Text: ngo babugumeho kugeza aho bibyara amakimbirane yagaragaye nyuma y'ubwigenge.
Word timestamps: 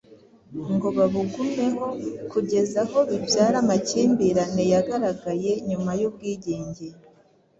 ngo 0.73 0.87
babugumeho 0.97 1.85
kugeza 2.31 2.79
aho 2.85 2.97
bibyara 3.09 3.55
amakimbirane 3.63 4.63
yagaragaye 4.73 5.51
nyuma 5.69 5.91
y'ubwigenge. 5.99 6.87